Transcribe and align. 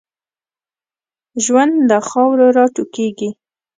ژوند 1.43 1.73
له 1.89 1.97
خاورو 2.09 2.47
را 2.57 2.65
ټوکېږي. 2.75 3.29